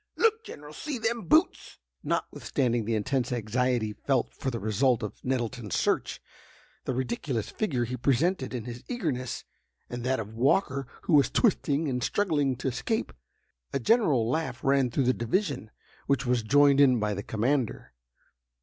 [0.17, 0.43] look!
[0.45, 6.19] General—see them boots!" Notwithstanding the intense anxiety felt for the result of Nettleton's search,
[6.85, 9.45] the ridiculous figure he presented in his eagerness,
[9.91, 13.13] and that of Walker who was twisting and struggling to escape,
[13.73, 15.69] a general laugh ran through the division,
[16.07, 17.93] which was joined in by the commander.